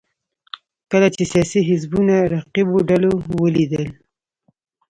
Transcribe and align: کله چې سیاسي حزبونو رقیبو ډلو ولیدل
کله 0.91 1.07
چې 1.15 1.23
سیاسي 1.31 1.59
حزبونو 1.69 2.15
رقیبو 2.33 2.77
ډلو 2.89 3.11
ولیدل 3.41 3.83